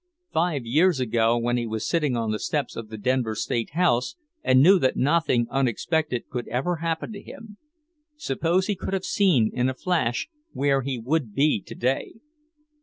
[0.33, 4.15] Five years ago, when he was sitting on the steps of the Denver State House
[4.43, 7.57] and knew that nothing unexpected could ever happen to him...
[8.15, 12.13] suppose he could have seen, in a flash, where he would be today?